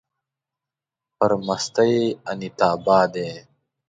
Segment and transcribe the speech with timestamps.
[1.17, 1.95] پر مستۍ
[2.31, 3.29] انيتابا دی